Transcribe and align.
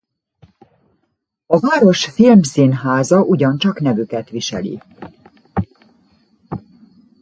A 1.45 1.59
város 1.59 2.05
filmszínháza 2.05 3.21
ugyancsak 3.23 3.79
nevüket 3.79 4.29
viseli. 4.29 4.81